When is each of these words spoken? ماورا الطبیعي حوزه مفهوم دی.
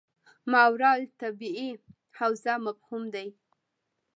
ماورا 0.51 0.91
الطبیعي 1.01 1.69
حوزه 2.17 2.53
مفهوم 2.65 3.03
دی. 3.13 3.27